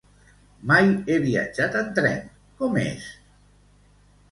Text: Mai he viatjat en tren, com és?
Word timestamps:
Mai 0.71 0.89
he 1.11 1.17
viatjat 1.25 1.77
en 1.83 1.93
tren, 2.01 2.25
com 2.63 2.83
és? 2.87 3.07